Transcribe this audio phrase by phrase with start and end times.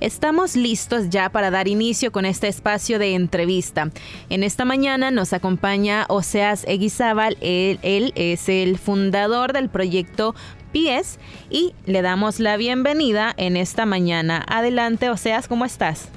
[0.00, 3.90] Estamos listos ya para dar inicio con este espacio de entrevista.
[4.30, 10.34] En esta mañana nos acompaña Oseas Eguizábal, él, él es el fundador del proyecto
[10.72, 11.18] PIES
[11.50, 14.42] y le damos la bienvenida en esta mañana.
[14.48, 16.08] Adelante, Oseas, ¿cómo estás?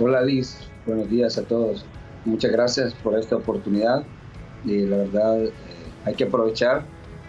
[0.00, 0.56] Hola Liz,
[0.86, 1.84] buenos días a todos.
[2.24, 4.04] Muchas gracias por esta oportunidad
[4.64, 5.52] y la verdad eh,
[6.06, 6.82] hay que aprovechar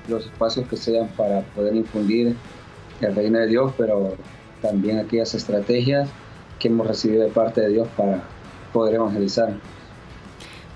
[0.08, 2.38] los espacios que sean para poder infundir
[3.02, 4.16] el reino de Dios, pero
[4.62, 6.10] también aquellas estrategias
[6.64, 8.24] que hemos recibido de parte de Dios para
[8.72, 9.54] poder evangelizar.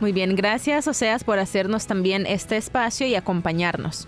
[0.02, 4.06] Muy bien, gracias Oseas por hacernos también este espacio y acompañarnos.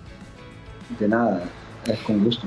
[1.00, 1.42] De nada,
[1.86, 2.46] es con gusto.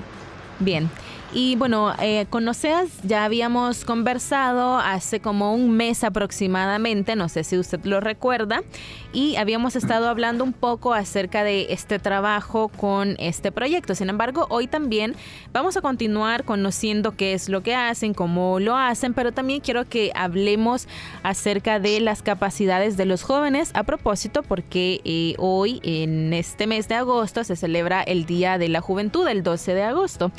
[0.59, 0.91] Bien,
[1.35, 7.43] y bueno, eh, con Oseas ya habíamos conversado hace como un mes aproximadamente, no sé
[7.43, 8.63] si usted lo recuerda,
[9.15, 13.95] y habíamos estado hablando un poco acerca de este trabajo con este proyecto.
[13.95, 15.15] Sin embargo, hoy también
[15.53, 19.89] vamos a continuar conociendo qué es lo que hacen, cómo lo hacen, pero también quiero
[19.89, 20.87] que hablemos
[21.23, 26.89] acerca de las capacidades de los jóvenes a propósito porque eh, hoy en este mes
[26.89, 30.31] de agosto se celebra el Día de la Juventud, el 12 de agosto.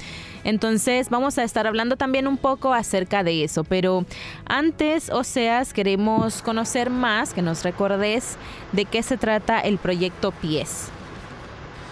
[0.43, 4.05] Entonces vamos a estar hablando también un poco acerca de eso, pero
[4.45, 8.37] antes, Oseas, queremos conocer más, que nos recordes
[8.71, 10.89] de qué se trata el proyecto PIES.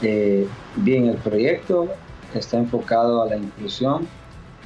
[0.02, 1.88] Eh, bien, el proyecto
[2.34, 4.08] está enfocado a la inclusión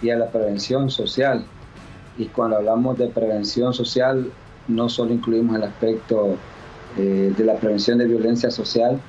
[0.02, 1.46] y a la prevención social.
[2.18, 4.32] Y cuando hablamos de prevención social,
[4.68, 6.38] no solo incluimos el aspecto
[6.98, 9.00] eh, de la prevención de violencia social,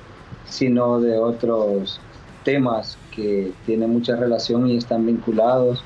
[0.45, 2.01] sino de otros
[2.47, 5.83] temas que tienen mucha relación y están vinculados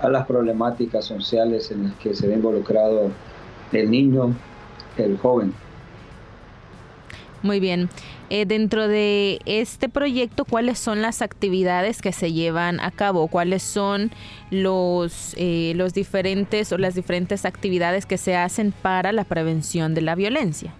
[0.00, 3.12] a las problemáticas sociales en las que se ve involucrado
[3.70, 4.34] el niño,
[4.96, 5.54] el joven.
[7.44, 7.88] Muy bien.
[8.28, 13.28] Eh, dentro de este proyecto, ¿cuáles son las actividades que se llevan a cabo?
[13.28, 14.10] ¿Cuáles son
[14.50, 20.02] los, eh, los diferentes o las diferentes actividades que se hacen para la prevención de
[20.02, 20.74] la violencia?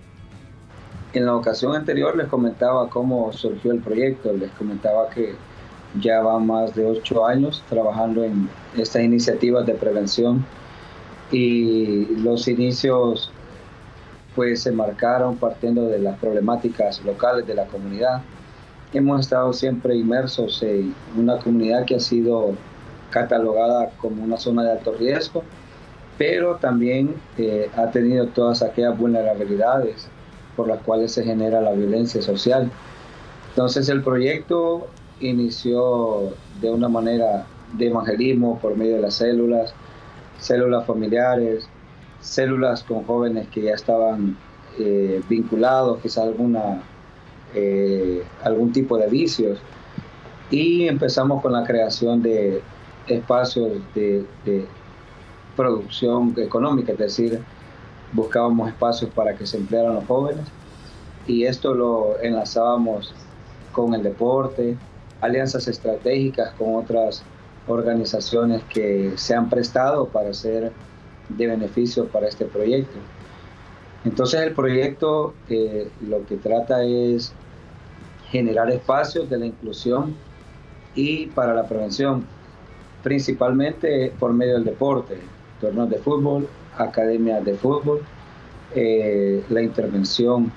[1.12, 5.34] En la ocasión anterior les comentaba cómo surgió el proyecto, les comentaba que
[6.00, 10.44] ya va más de ocho años trabajando en estas iniciativas de prevención
[11.32, 13.32] y los inicios
[14.37, 18.22] pues se marcaron partiendo de las problemáticas locales de la comunidad.
[18.93, 22.54] Hemos estado siempre inmersos en una comunidad que ha sido
[23.10, 25.43] catalogada como una zona de alto riesgo,
[26.16, 30.09] pero también eh, ha tenido todas aquellas vulnerabilidades
[30.56, 32.71] por las cuales se genera la violencia social.
[33.50, 34.88] Entonces el proyecto
[35.21, 37.47] inició de una manera
[37.77, 39.75] de evangelismo por medio de las células,
[40.38, 41.69] células familiares,
[42.21, 44.37] células con jóvenes que ya estaban
[44.78, 46.82] eh, vinculados, quizás alguna,
[47.55, 49.59] eh, algún tipo de vicios.
[50.50, 52.61] Y empezamos con la creación de
[53.06, 54.67] espacios de, de
[55.56, 57.41] producción económica, es decir,
[58.12, 60.47] buscábamos espacios para que se emplearan los jóvenes
[61.26, 63.15] y esto lo enlazábamos
[63.72, 64.76] con el deporte,
[65.21, 67.22] alianzas estratégicas con otras
[67.69, 70.72] organizaciones que se han prestado para ser
[71.28, 72.99] de beneficio para este proyecto.
[74.04, 77.32] Entonces el proyecto eh, lo que trata es
[78.31, 80.15] generar espacios de la inclusión
[80.94, 82.25] y para la prevención,
[83.03, 85.19] principalmente por medio del deporte,
[85.60, 88.03] torneos de fútbol, academias de fútbol,
[88.75, 90.53] eh, la intervención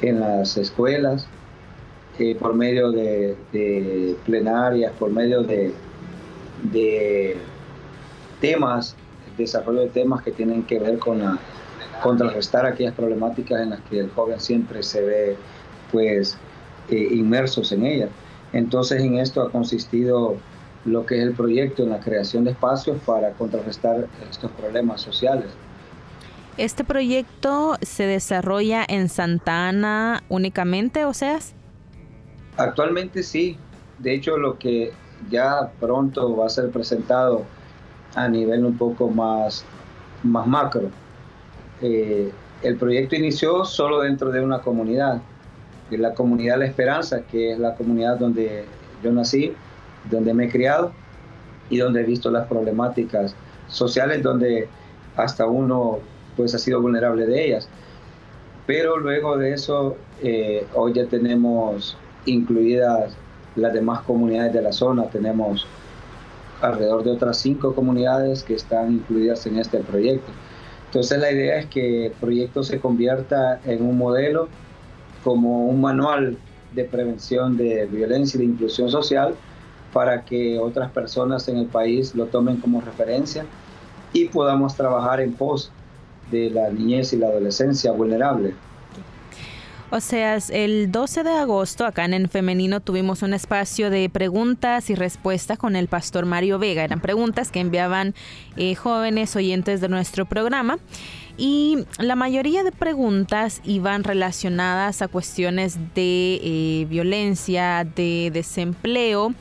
[0.00, 1.26] en las escuelas,
[2.18, 3.36] eh, por medio de,
[4.26, 5.72] plenarias, por medio de,
[6.72, 7.36] de
[8.40, 8.96] temas,
[9.38, 11.38] desarrollo de temas que tienen que ver con
[12.02, 15.36] contrarrestar aquellas problemáticas en las que el joven siempre se ve
[15.90, 16.36] pues
[16.90, 18.10] eh, inmersos en ellas.
[18.52, 20.36] Entonces en esto ha consistido
[20.84, 25.46] lo que es el proyecto en la creación de espacios para contrarrestar estos problemas sociales.
[26.58, 31.38] ¿Este proyecto se desarrolla en Santa Ana únicamente, o sea?
[32.56, 33.56] Actualmente sí.
[33.98, 34.92] De hecho, lo que
[35.30, 37.44] ya pronto va a ser presentado
[38.14, 39.64] a nivel un poco más,
[40.22, 40.90] más macro.
[41.80, 42.30] Eh,
[42.62, 45.20] el proyecto inició solo dentro de una comunidad,
[45.90, 48.64] la comunidad La Esperanza, que es la comunidad donde
[49.02, 49.54] yo nací,
[50.10, 50.92] donde me he criado
[51.70, 53.34] y donde he visto las problemáticas
[53.68, 54.68] sociales, donde
[55.16, 55.98] hasta uno
[56.36, 57.68] pues ha sido vulnerable de ellas.
[58.66, 61.96] Pero luego de eso, eh, hoy ya tenemos
[62.26, 63.16] incluidas
[63.56, 65.66] las demás comunidades de la zona, tenemos
[66.60, 70.30] alrededor de otras cinco comunidades que están incluidas en este proyecto.
[70.86, 74.48] Entonces la idea es que el proyecto se convierta en un modelo
[75.24, 76.36] como un manual
[76.74, 79.34] de prevención de violencia y de inclusión social
[79.92, 83.44] para que otras personas en el país lo tomen como referencia
[84.12, 85.70] y podamos trabajar en pos
[86.30, 88.54] de la niñez y la adolescencia vulnerable.
[89.94, 94.94] O sea, el 12 de agosto acá en femenino tuvimos un espacio de preguntas y
[94.94, 96.82] respuestas con el pastor Mario Vega.
[96.82, 98.14] Eran preguntas que enviaban
[98.56, 100.78] eh, jóvenes oyentes de nuestro programa
[101.36, 109.34] y la mayoría de preguntas iban relacionadas a cuestiones de eh, violencia, de desempleo.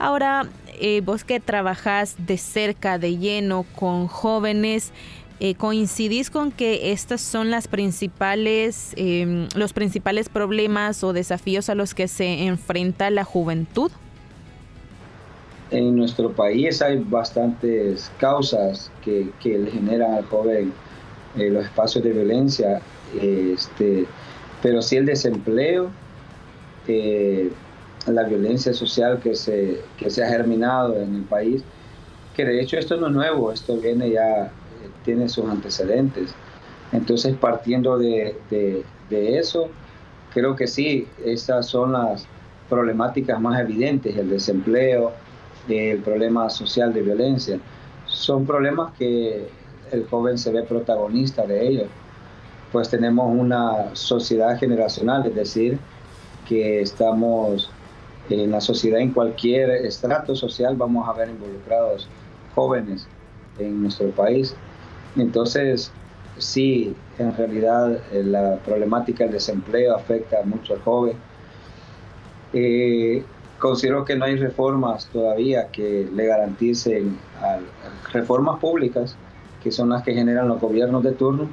[0.00, 0.48] Ahora,
[0.80, 4.92] eh, vos que trabajas de cerca, de lleno con jóvenes,
[5.40, 11.74] eh, ¿coincidís con que estas son las principales, em, los principales problemas o desafíos a
[11.74, 13.92] los que se enfrenta la juventud?
[15.70, 20.72] En nuestro país hay bastantes causas que, le generan al joven
[21.36, 22.80] eh, los espacios de violencia,
[23.20, 24.06] este,
[24.62, 25.90] pero sí el desempleo,
[28.06, 31.62] la violencia social que se, que se ha germinado en el país,
[32.34, 34.50] que de hecho esto no es nuevo, esto viene ya
[35.04, 36.34] tiene sus antecedentes.
[36.92, 38.36] Entonces, partiendo de,
[39.10, 39.68] eso,
[40.32, 42.26] creo que sí, estas son las
[42.68, 45.12] problemáticas más evidentes, el desempleo,
[45.68, 47.58] el problema social de violencia.
[48.06, 49.48] Son problemas que
[49.92, 51.88] el joven se ve protagonista de ellos.
[52.72, 55.78] Pues tenemos una sociedad generacional, es decir,
[56.48, 57.70] que estamos
[58.30, 62.08] en la sociedad, en cualquier estrato social, vamos a ver involucrados
[62.54, 63.06] jóvenes
[63.58, 64.54] en nuestro país.
[65.16, 65.90] Entonces,
[66.38, 71.16] sí, en realidad eh, la problemática del desempleo afecta mucho al joven.
[72.52, 73.24] Eh,
[73.58, 77.18] considero que no hay reformas todavía que le garanticen
[78.12, 79.16] reformas públicas,
[79.62, 81.48] que son las que generan los gobiernos de turno.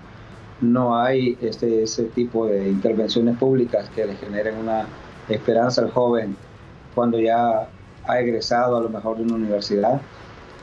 [0.62, 4.88] No hay este, ese tipo de intervenciones públicas que le generen una
[5.30, 6.35] esperanza al joven
[6.97, 7.67] cuando ya
[8.07, 10.01] ha egresado a lo mejor de una universidad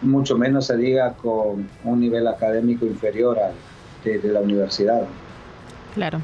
[0.03, 3.53] mucho menos se diga con un nivel académico inferior al
[4.03, 5.03] de, la universidad.
[5.95, 6.21] Claro.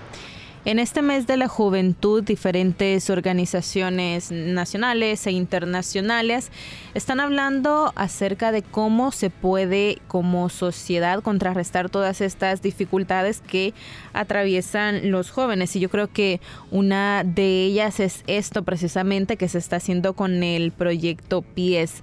[0.66, 6.50] En este mes de la juventud, diferentes organizaciones nacionales e internacionales
[6.92, 13.72] están hablando acerca de cómo se puede como sociedad contrarrestar todas estas dificultades que
[14.12, 15.74] atraviesan los jóvenes.
[15.76, 20.42] Y yo creo que una de ellas es esto precisamente que se está haciendo con
[20.42, 22.02] el proyecto PIES.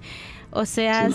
[0.50, 1.08] O sea,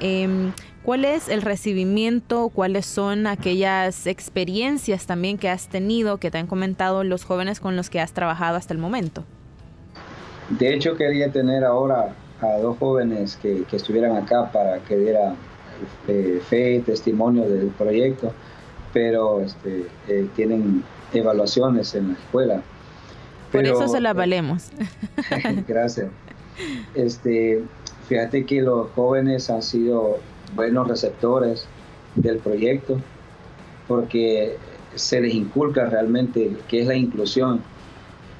[0.00, 0.52] em,
[0.82, 2.50] ¿cuál es el recibimiento?
[2.50, 7.76] ¿Cuáles son aquellas experiencias también que has tenido, que te han comentado los jóvenes con
[7.76, 9.24] los que has trabajado hasta el momento?
[10.50, 15.36] De hecho, quería tener ahora a dos jóvenes que, estuvieran acá para que dieran
[16.08, 18.32] eh, fe y testimonio del proyecto,
[18.92, 22.62] pero este, eh, tienen evaluaciones en la escuela.
[23.50, 24.70] Por eso se la valemos.
[25.68, 26.08] gracias.
[26.94, 27.64] Este,
[28.08, 30.18] Fíjate que los jóvenes han sido
[30.54, 31.66] buenos receptores
[32.14, 33.00] del proyecto
[33.88, 34.56] porque
[34.94, 37.62] se les inculca realmente qué es la inclusión.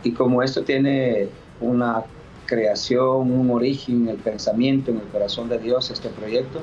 [0.02, 1.28] Y como esto tiene
[1.60, 2.04] una
[2.46, 6.60] creación, un origen, el pensamiento en el corazón de Dios, este proyecto,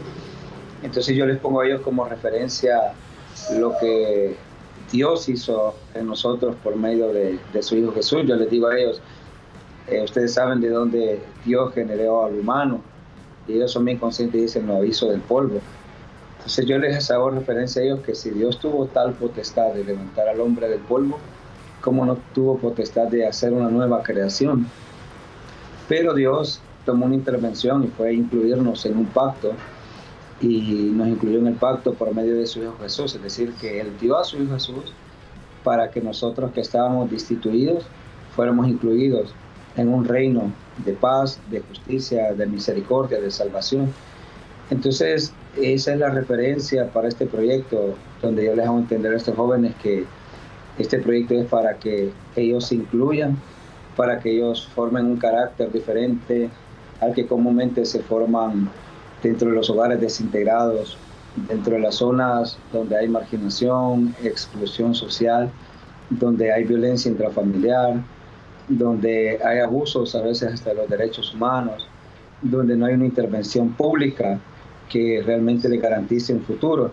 [0.84, 2.94] entonces yo les pongo a ellos como referencia
[3.58, 4.36] lo que
[4.92, 8.24] Dios hizo en nosotros por medio de, su Hijo Jesús.
[8.26, 9.02] Yo les digo a ellos,
[9.88, 12.82] eh, ustedes saben de dónde Dios generó al humano,
[13.52, 15.60] y ellos son bien conscientes y dicen, no aviso del polvo.
[16.38, 20.28] Entonces yo les hago referencia a ellos que si Dios tuvo tal potestad de levantar
[20.28, 21.20] al hombre del polvo,
[21.82, 24.66] ¿cómo no tuvo potestad de hacer una nueva creación?
[25.88, 29.54] Pero Dios tomó una intervención y fue incluirnos en un pacto
[30.40, 33.80] y nos incluyó en el pacto por medio de su Hijo Jesús, es decir, que
[33.80, 34.94] Él dio a su Hijo Jesús
[35.64, 37.86] para que nosotros que estábamos destituidos
[38.36, 39.34] fuéramos incluidos
[39.78, 43.94] en un reino de paz, de justicia, de misericordia, de salvación.
[44.70, 49.36] Entonces, esa es la referencia para este proyecto, donde yo les hago entender a estos
[49.36, 50.06] jóvenes que
[50.78, 53.38] este proyecto es para que ellos se incluyan,
[53.96, 56.50] para que ellos formen un carácter diferente
[57.02, 58.70] al que comúnmente se forman
[59.22, 60.98] dentro de los hogares desintegrados,
[61.50, 65.50] dentro de las zonas donde hay marginación, exclusión social,
[66.10, 68.02] donde hay violencia intrafamiliar,
[68.78, 71.88] donde hay abusos a veces hasta de los derechos humanos,
[72.42, 74.40] donde no hay una intervención pública
[74.90, 76.92] que realmente le garantice un futuro.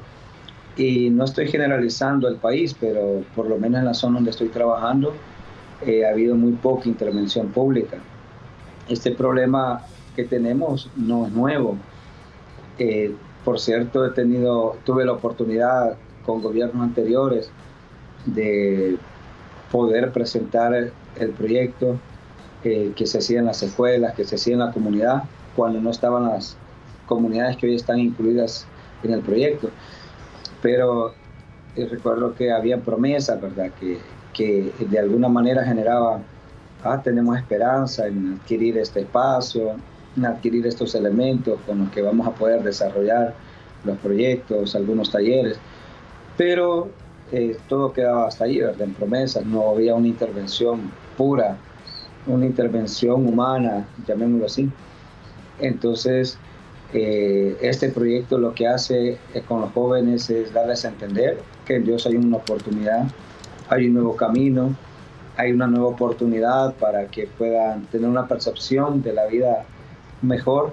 [0.77, 4.49] y no estoy generalizando el país, pero por lo menos en la zona donde estoy
[4.49, 5.13] trabajando
[5.85, 7.97] eh, ha habido muy poca intervención pública.
[8.89, 9.83] Este problema
[10.15, 11.77] que tenemos no es nuevo.
[12.79, 13.13] Eh,
[13.45, 17.51] por cierto, he tenido, tuve la oportunidad con gobiernos anteriores
[18.27, 18.99] de
[19.73, 21.99] poder presentar el, proyecto
[22.63, 25.23] que se hacía en las escuelas, que se hacía en la comunidad,
[25.55, 26.57] cuando no estaban las
[27.07, 28.67] comunidades que hoy están incluidas
[29.03, 29.71] en el proyecto.
[30.63, 31.15] Pero
[31.75, 33.71] eh, recuerdo que había promesas, ¿verdad?
[33.81, 33.99] Que,
[34.33, 36.21] que de alguna manera generaba,
[36.85, 39.73] ah, tenemos esperanza en adquirir este espacio,
[40.17, 43.35] en adquirir estos elementos con los que vamos a poder desarrollar
[43.85, 45.59] los proyectos, algunos talleres.
[46.37, 46.89] Pero
[47.33, 48.83] eh, todo quedaba hasta ahí, ¿verdad?
[48.83, 51.59] En promesas, no había una intervención pura,
[52.27, 54.71] una intervención humana, llamémoslo así.
[55.59, 56.39] Entonces,
[56.95, 61.85] eh, este proyecto lo que hace con los jóvenes es darles a entender que en
[61.85, 63.09] Dios hay una oportunidad,
[63.69, 64.75] hay un nuevo camino,
[65.37, 69.65] hay una nueva oportunidad para que puedan tener una percepción de la vida
[70.23, 70.73] mejor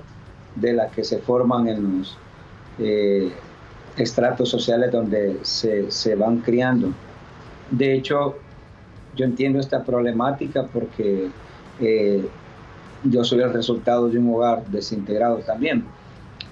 [0.56, 2.18] de la que se forman en los
[2.80, 3.32] eh,
[3.98, 6.92] estratos sociales donde se, se van criando.
[7.72, 8.38] De hecho,
[9.16, 11.30] yo entiendo esta problemática porque
[11.80, 12.26] eh,
[13.04, 15.86] yo soy el resultado de un hogar desintegrado también.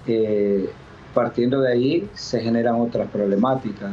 [0.08, 0.70] Eh,
[1.14, 3.92] partiendo de ahí se generan otras problemáticas,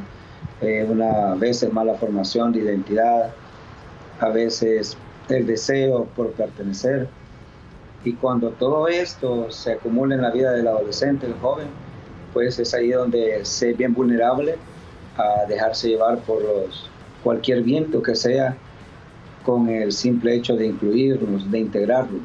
[0.61, 3.31] eh, a veces mala formación de identidad,
[4.21, 4.97] a veces
[5.29, 7.09] el deseo por pertenecer.
[8.05, 11.69] Y cuando todo esto se acumula en la vida del adolescente, el joven,
[12.33, 14.57] pues es ahí donde se es bien vulnerable
[15.17, 16.91] a dejarse llevar por los,
[17.23, 18.57] cualquier viento que sea
[19.45, 22.21] con el simple hecho de incluirlos, de integrarlos.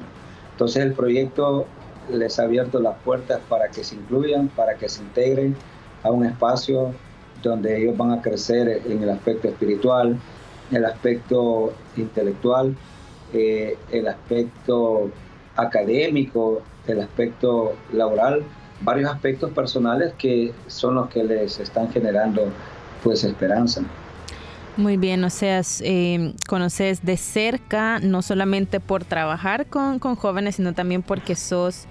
[0.51, 1.65] Entonces el proyecto
[2.11, 5.55] les ha abierto las puertas para que se incluyan, para que se integren
[6.03, 6.93] a un espacio
[7.41, 10.17] donde ellos van a crecer en el aspecto espiritual,
[10.71, 12.75] el aspecto intelectual,
[13.33, 15.09] eh, el aspecto
[15.55, 18.43] académico, el aspecto laboral,
[18.81, 22.43] varios aspectos personales que son los que les están generando
[23.03, 23.81] pues esperanza.
[24.77, 30.57] Muy bien, o sea, eh, conoces de cerca, no solamente por trabajar con, con, jóvenes,
[30.57, 31.87] sino también porque sos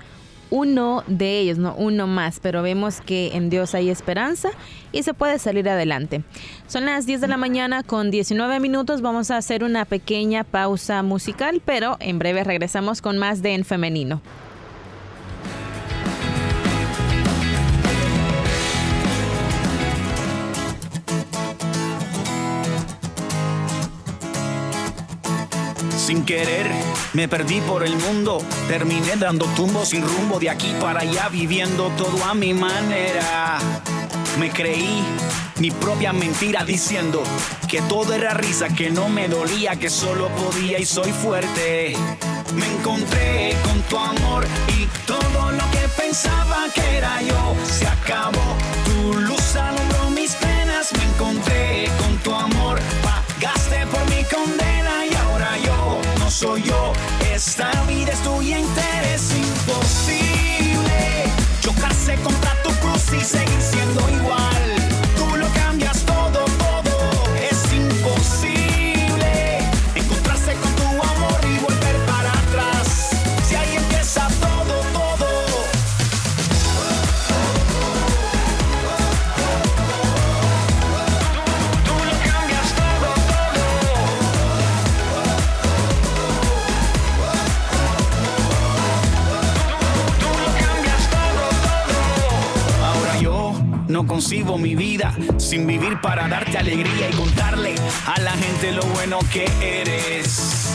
[0.51, 4.51] uno de ellos, no uno más, pero vemos que en Dios hay esperanza
[4.93, 6.23] y se puede salir adelante.
[6.67, 11.03] Son las 10 de la mañana con 19 minutos, vamos a hacer una pequeña pausa
[11.03, 14.21] musical, pero en breve regresamos con más de En Femenino.
[26.15, 26.71] Sin querer,
[27.13, 28.41] me perdí por el mundo.
[28.69, 33.59] Terminé dando tumbos sin rumbo de aquí para allá, viviendo todo a mi manera.
[34.39, 35.03] Me creí
[35.59, 37.21] mi propia mentira diciendo
[37.69, 41.97] que todo era risa, que no me dolía, que solo podía y soy fuerte.
[42.55, 48.57] Me encontré con tu amor y todo lo que pensaba que era yo se acabó.
[48.85, 53.74] Tu luz alumbró mis penas, me encontré con tu amor, pagaste
[56.45, 56.93] yo.
[57.33, 61.25] Esta vida es tuya entera, es imposible.
[61.63, 63.84] Yo casé contra tu cruz y seguir siendo
[95.45, 97.75] sin vivir para darte alegría y contarle
[98.07, 100.71] a la gente lo bueno que eres.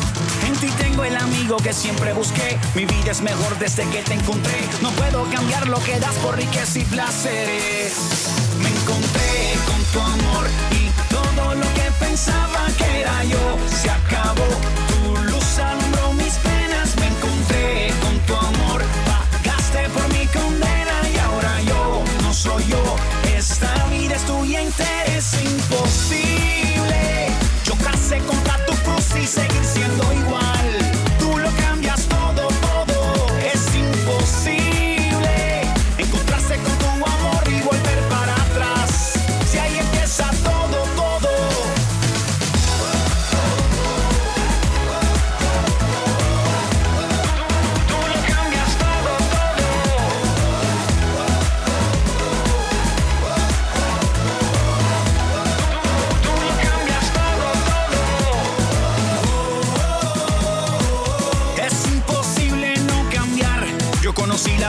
[0.46, 2.58] En ti tengo el amigo que siempre busqué.
[2.76, 4.60] Mi vida es mejor desde que te encontré.
[4.82, 8.30] No puedo cambiar lo que das por riqueza y placeres.
[8.62, 10.78] Me encontré con tu amor y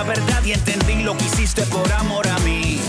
[0.00, 2.80] la verdad y entendí lo que hiciste por amor a mí.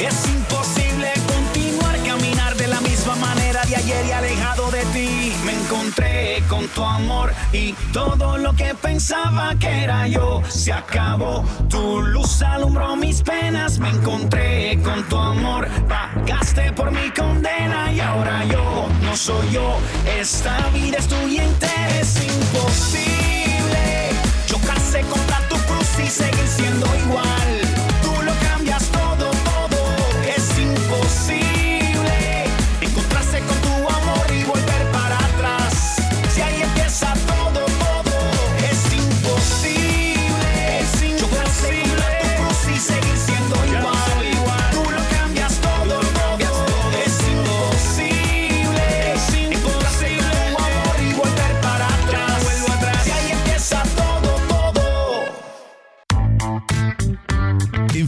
[0.00, 5.32] Es imposible continuar caminar de la misma manera de ayer y alejado de ti.
[5.46, 11.44] Me encontré con tu amor y todo lo que pensaba que era yo se acabó.
[11.68, 13.78] Tu luz alumbró mis penas.
[13.78, 15.68] Me encontré con tu amor.
[15.88, 19.76] Pagaste por mi condena y ahora yo no soy yo.
[20.18, 23.53] Esta vida es tuya entera, es imposible.
[24.94, 27.73] Chocarse contra tu cruz y seguir siendo igual.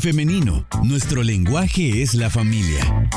[0.07, 0.65] Femenino.
[0.85, 3.11] Nuestro lenguaje es la familia.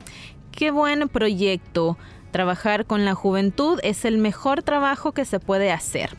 [0.52, 1.96] qué buen proyecto.
[2.30, 6.10] Trabajar con la juventud es el mejor trabajo que se puede hacer.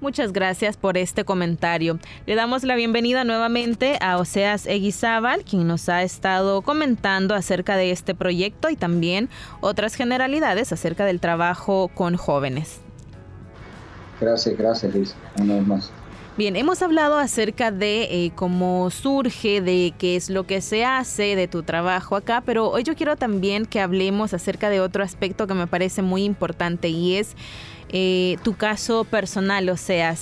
[0.00, 1.98] Muchas gracias por este comentario.
[2.26, 7.90] Le damos la bienvenida nuevamente a Oseas Eguizábal, quien nos ha estado comentando acerca de
[7.90, 9.30] este proyecto y también
[9.62, 12.80] otras generalidades acerca del trabajo con jóvenes.
[14.20, 15.92] Gracias, gracias Liz, una vez más.
[16.36, 21.34] Bien, hemos hablado acerca de eh, cómo surge, de qué es lo que se hace,
[21.34, 25.46] de tu trabajo acá, pero hoy yo quiero también que hablemos acerca de otro aspecto
[25.46, 27.34] que me parece muy importante y es
[27.90, 30.14] eh, tu caso personal, o sea,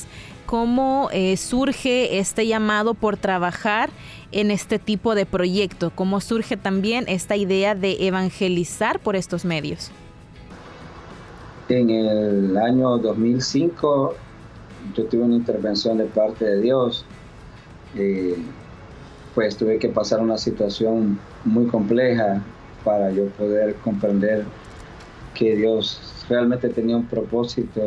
[0.46, 3.90] cómo eh, surge este llamado por trabajar
[4.32, 9.90] en este tipo de proyecto, cómo surge también esta idea de evangelizar por estos medios.
[11.68, 14.14] En el año 2005
[14.94, 17.06] yo tuve una intervención de parte de Dios,
[17.96, 18.36] eh,
[19.34, 22.42] pues tuve que pasar una situación muy compleja
[22.84, 24.44] para yo poder comprender
[25.32, 27.80] que Dios realmente tenía un propósito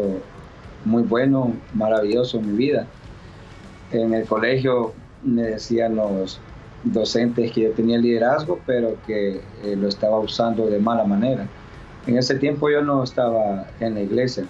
[0.85, 2.87] muy bueno, maravilloso en mi vida.
[3.91, 6.39] En el colegio me decían los
[6.83, 11.47] docentes que yo tenía liderazgo, pero que eh, lo estaba usando de mala manera.
[12.05, 14.45] En ese tiempo yo no estaba en la iglesia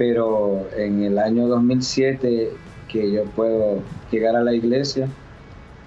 [0.00, 2.52] pero en el año 2007
[2.88, 5.08] que yo puedo llegar a la iglesia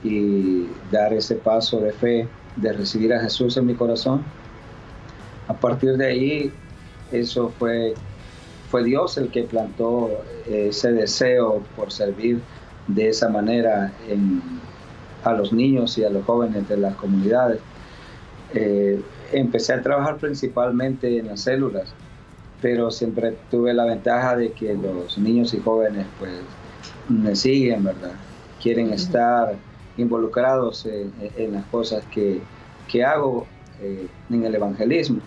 [0.03, 4.21] y dar ese paso de fe, de recibir a Jesús en mi corazón,
[5.47, 6.53] a partir de ahí
[7.13, 7.93] eso fue,
[8.69, 10.09] fue Dios el que plantó
[10.45, 12.41] ese deseo por servir
[12.87, 13.93] de esa manera
[15.23, 17.59] a los niños y a los jóvenes de las comunidades.
[18.53, 21.93] Eh, empecé a trabajar principalmente en las células
[22.63, 26.31] pero siempre tuve la ventaja de que los niños y jóvenes pues
[27.09, 28.13] me siguen, ¿verdad?
[28.61, 29.55] Quieren estar
[29.97, 32.41] involucrados en, las cosas que,
[33.03, 33.45] hago
[33.81, 35.19] eh, en el evangelismo.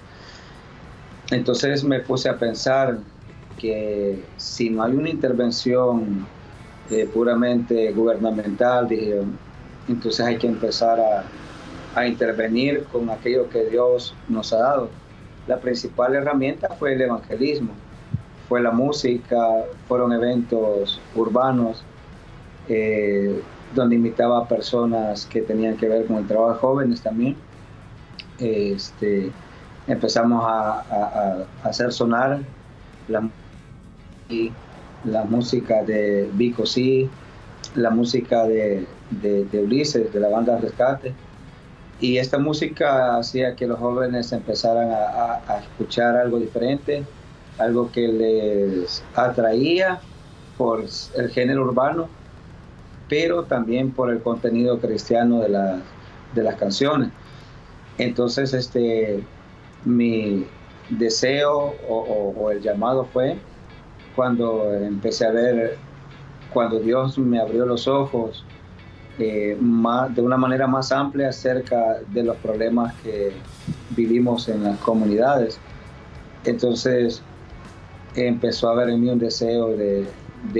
[1.30, 2.98] Entonces me puse a pensar
[3.58, 6.26] que si no hay una intervención
[6.90, 9.22] eh, puramente gubernamental, dije,
[9.88, 11.24] entonces hay que empezar a,
[12.06, 14.90] intervenir con aquello que Dios nos ha dado
[15.46, 17.72] la principal herramienta fue el evangelismo,
[18.48, 21.84] fue la música, fueron eventos urbanos
[22.68, 23.40] eh,
[23.74, 27.36] donde invitaba a personas que tenían que ver con el trabajo de jóvenes también.
[28.38, 29.30] Este,
[29.86, 32.40] empezamos a, hacer sonar
[33.08, 33.28] la,
[35.04, 37.08] la música de Vico Sí,
[37.74, 41.14] la música de, de Ulises, de la banda Rescate
[42.00, 47.04] y esta música hacía que los jóvenes empezaran a, escuchar algo diferente,
[47.58, 50.00] algo que les atraía
[50.58, 50.84] por
[51.16, 52.08] el género urbano,
[53.08, 55.80] pero también por el contenido cristiano de,
[56.34, 57.10] de las canciones.
[57.96, 59.24] Entonces, este,
[59.86, 60.44] mi
[60.90, 63.38] deseo o, el llamado fue
[64.14, 65.78] cuando empecé a ver,
[66.52, 68.44] cuando Dios me abrió los ojos
[69.18, 73.32] eh, de una manera más amplia acerca de los problemas que
[73.90, 75.58] vivimos en las comunidades.
[76.44, 77.22] Entonces
[78.14, 80.06] empezó a haber en mí un deseo de,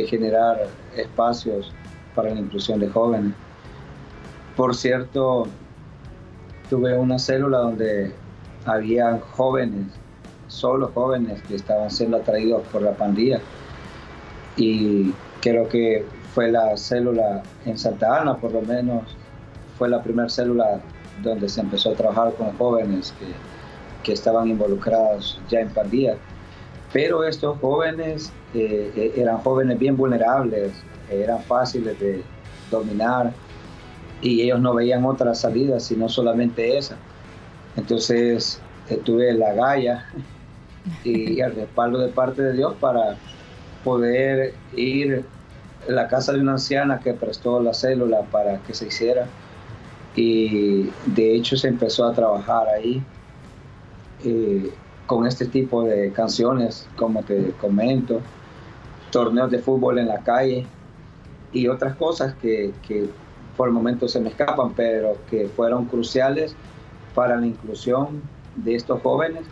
[0.08, 1.72] generar espacios
[2.14, 3.34] para la inclusión de jóvenes.
[4.56, 5.46] Por cierto,
[6.68, 8.12] tuve una célula donde
[8.66, 9.86] había jóvenes,
[10.48, 13.40] solo jóvenes que estaban siendo atraídos por la pandilla
[14.56, 19.16] y creo que fue la célula en Santa Ana, por lo menos
[19.78, 20.80] fue la primera célula
[21.22, 23.26] donde se empezó a trabajar con jóvenes que,
[24.02, 26.16] que estaban involucrados ya en pandillas.
[26.92, 30.72] Pero estos jóvenes eh, eh, eran jóvenes bien vulnerables,
[31.10, 32.22] eran fáciles de
[32.70, 33.32] dominar
[34.22, 36.96] y ellos no veían otra salida sino solamente esa.
[37.76, 40.06] Entonces eh, tuve la galla
[41.04, 43.16] y el respaldo de parte de Dios para
[43.84, 45.24] poder ir
[45.88, 49.26] a la casa de una anciana que prestó la célula para que se hiciera.
[50.14, 53.02] Y de hecho se empezó a trabajar ahí
[54.24, 54.72] eh,
[55.06, 58.20] con este tipo de canciones, como te comento,
[59.10, 60.66] torneos de fútbol en la calle
[61.52, 63.08] y otras cosas que, que
[63.56, 66.56] por el momento se me escapan, pero que fueron cruciales
[67.16, 68.22] para la inclusión
[68.54, 69.42] de estos jóvenes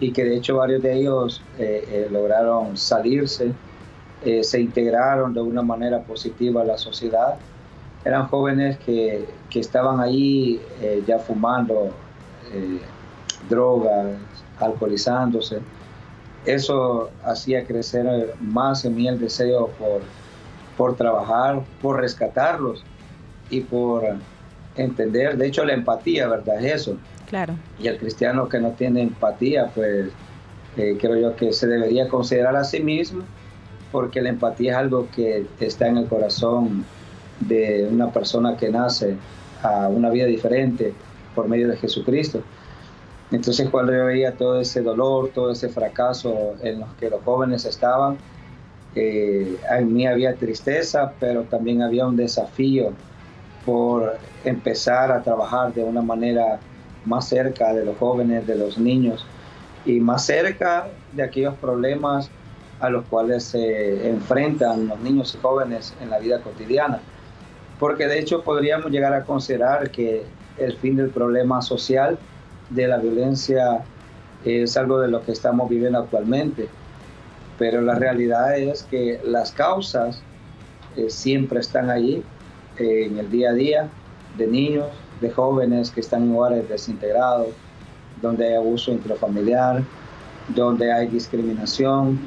[0.00, 3.52] y que de hecho varios de ellos eh, eh, lograron salirse,
[4.42, 7.38] se integraron de una manera positiva a la sociedad
[8.04, 11.90] eran jóvenes que, que estaban ahí eh, ya fumando
[12.52, 12.80] eh,
[13.48, 14.16] drogas,
[14.58, 15.60] alcoholizándose.
[16.44, 20.02] Eso hacía crecer más en mí el deseo por,
[20.76, 22.82] por trabajar, por rescatarlos
[23.50, 24.16] y por
[24.76, 25.36] entender.
[25.36, 26.64] De hecho, la empatía, ¿verdad?
[26.64, 26.96] Es eso.
[27.28, 27.54] Claro.
[27.78, 30.08] Y el cristiano que no tiene empatía, pues
[30.76, 33.22] eh, creo yo que se debería considerar a sí mismo,
[33.90, 36.84] porque la empatía es algo que está en el corazón
[37.40, 39.16] de una persona que nace
[39.62, 40.92] a una vida diferente
[41.34, 42.42] por medio de Jesucristo.
[43.30, 47.64] Entonces cuando yo veía todo ese dolor, todo ese fracaso en los que los jóvenes
[47.64, 48.18] estaban,
[48.94, 52.92] eh, en mí había tristeza, pero también había un desafío
[53.64, 56.58] por empezar a trabajar de una manera
[57.04, 59.26] más cerca de los jóvenes, de los niños,
[59.84, 62.30] y más cerca de aquellos problemas
[62.80, 67.00] a los cuales se enfrentan los niños y jóvenes en la vida cotidiana.
[67.78, 70.24] Porque de hecho podríamos llegar a considerar que
[70.58, 72.18] el fin del problema social
[72.70, 73.84] de la violencia
[74.44, 76.68] es algo de lo que estamos viviendo actualmente,
[77.58, 80.20] pero la realidad es que las causas
[80.96, 82.24] eh, siempre están allí
[82.78, 83.88] eh, en el día a día
[84.36, 84.86] de niños,
[85.20, 87.48] de jóvenes que están en hogares desintegrados,
[88.20, 89.82] donde hay abuso intrafamiliar,
[90.54, 92.18] donde hay discriminación,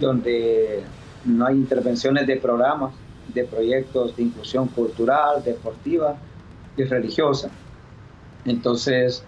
[0.00, 0.82] donde
[1.24, 2.92] no hay intervenciones de programas
[3.34, 6.16] de proyectos de inclusión cultural, deportiva
[6.76, 7.50] y religiosa.
[8.44, 9.22] Entonces,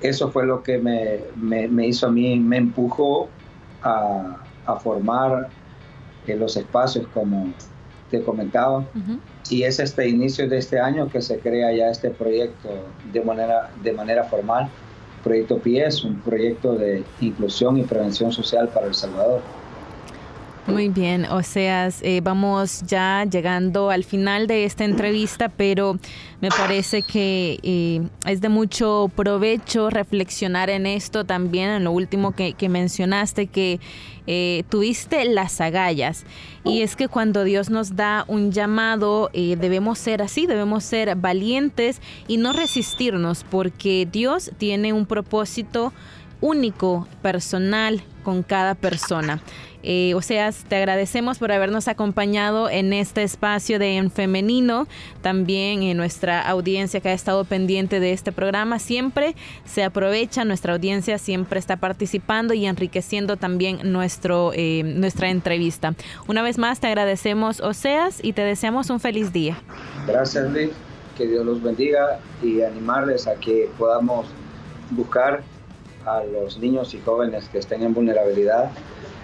[0.00, 1.20] eso fue lo que me,
[1.68, 3.28] me, hizo a mí, me empujó
[3.82, 5.48] a, a formar
[6.26, 7.52] eh, los espacios como
[8.12, 8.84] te comentaba.
[9.50, 12.68] Y es este inicio de este año que se crea ya este proyecto
[13.12, 14.68] de manera, de manera formal.
[15.24, 19.40] Proyecto PIES, un proyecto de inclusión y prevención social para El Salvador.
[20.68, 25.98] Muy bien, o sea, eh, vamos ya llegando al final de esta entrevista, pero
[26.40, 32.30] me parece que eh, es de mucho provecho reflexionar en esto también, en lo último
[32.30, 33.80] que, mencionaste, que
[34.28, 36.24] eh, tuviste las agallas.
[36.64, 42.00] Y es que cuando Dios nos da un llamado, debemos ser así, debemos ser valientes
[42.28, 45.92] y no resistirnos, porque Dios tiene un propósito
[46.40, 49.40] único, personal, con cada persona.
[49.82, 54.86] Eh, o sea, te agradecemos por habernos acompañado en este espacio de En Femenino,
[55.22, 58.78] también en nuestra audiencia que ha estado pendiente de este programa.
[58.78, 65.94] Siempre se aprovecha, nuestra audiencia siempre está participando y enriqueciendo también nuestro, eh, nuestra entrevista.
[66.28, 69.58] Una vez más, te agradecemos, Oseas, y te deseamos un feliz día.
[70.06, 70.70] Gracias, Liz.
[71.16, 74.26] Que Dios los bendiga y animarles a que podamos
[74.90, 75.42] buscar
[76.06, 78.70] a los niños y jóvenes que estén en vulnerabilidad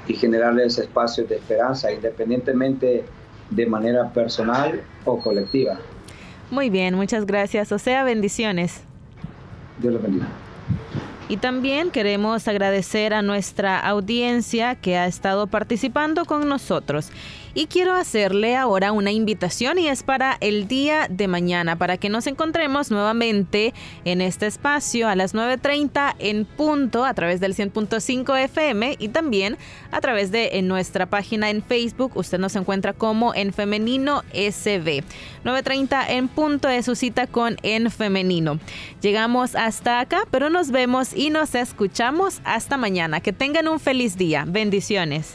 [0.07, 3.05] y generarles espacios de esperanza, independientemente
[3.51, 5.79] de manera personal o colectiva.
[6.51, 7.73] Muy bien, muchas gracias.
[7.73, 8.83] O sea, bendiciones.
[9.79, 10.27] Dios los bendiga.
[11.29, 17.11] Y también queremos agradecer a nuestra audiencia que ha estado participando con nosotros.
[17.59, 22.09] Y quiero hacerle ahora una invitación y es para el día de mañana, para que
[22.09, 28.45] nos encontremos nuevamente en este espacio a las 9.30 en punto a través del 100.5
[28.45, 29.59] FM y también
[29.91, 32.13] a través de nuestra página en Facebook.
[32.15, 35.03] Usted nos encuentra como en femenino SB.
[35.43, 38.61] 9.30 en punto es su cita con en femenino.
[39.01, 43.19] Llegamos hasta acá, pero nos vemos y nos escuchamos hasta mañana.
[43.19, 44.45] Que tengan un feliz día.
[44.47, 45.35] Bendiciones.